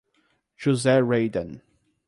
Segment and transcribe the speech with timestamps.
[0.59, 1.61] José Raydan